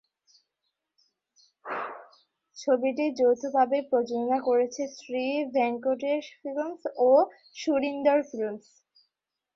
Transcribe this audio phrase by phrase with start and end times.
[2.57, 7.09] ছবিটি যৌথভাবে প্রযোজনা করেছে শ্রী ভেঙ্কটেশ ফিল্মস ও
[7.55, 8.65] সুরিন্দর ফিল্মস।